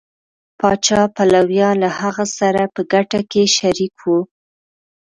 [0.59, 4.19] پاچا پلویان له هغه سره په ګټه کې شریک وو.